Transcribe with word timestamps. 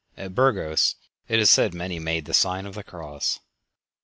At 0.17 0.33
Burgos 0.33 0.95
it 1.27 1.37
is 1.37 1.51
said 1.51 1.75
many 1.75 1.99
made 1.99 2.25
the 2.25 2.33
sign 2.33 2.65
of 2.65 2.73
the 2.73 2.83
cross. 2.83 3.39